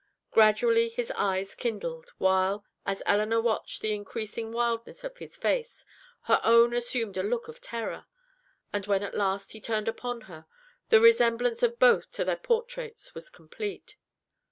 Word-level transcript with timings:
Gradually 0.31 0.89
his 0.89 1.11
eyes 1.11 1.53
kindled; 1.53 2.09
while, 2.17 2.65
as 2.87 3.03
Elinor 3.05 3.39
watched 3.39 3.81
the 3.83 3.93
increasing 3.93 4.51
wildness 4.51 5.03
of 5.03 5.17
his 5.17 5.35
face, 5.37 5.85
her 6.23 6.41
own 6.43 6.73
assumed 6.73 7.17
a 7.17 7.21
look 7.21 7.47
of 7.47 7.61
terror; 7.61 8.07
and 8.73 8.87
when 8.87 9.03
at 9.03 9.13
last 9.13 9.51
he 9.51 9.61
turned 9.61 9.87
upon 9.87 10.21
her, 10.21 10.47
the 10.89 10.99
resemblance 10.99 11.61
of 11.61 11.77
both 11.77 12.11
to 12.13 12.25
their 12.25 12.35
portraits 12.37 13.13
was 13.13 13.29
complete. 13.29 13.95